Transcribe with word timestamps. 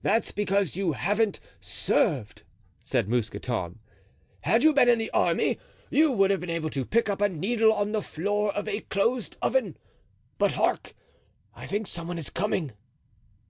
"That's 0.00 0.32
because 0.32 0.76
you 0.76 0.92
haven't 0.92 1.40
served," 1.60 2.42
said 2.80 3.06
Mousqueton. 3.06 3.80
"Had 4.40 4.62
you 4.62 4.72
been 4.72 4.88
in 4.88 4.96
the 4.98 5.10
army 5.10 5.58
you 5.90 6.10
would 6.10 6.30
have 6.30 6.40
been 6.40 6.48
able 6.48 6.70
to 6.70 6.86
pick 6.86 7.10
up 7.10 7.20
a 7.20 7.28
needle 7.28 7.74
on 7.74 7.92
the 7.92 8.00
floor 8.00 8.50
of 8.56 8.66
a 8.66 8.80
closed 8.80 9.36
oven. 9.42 9.76
But 10.38 10.52
hark! 10.52 10.94
I 11.54 11.66
think 11.66 11.86
some 11.86 12.08
one 12.08 12.16
is 12.16 12.30
coming." 12.30 12.72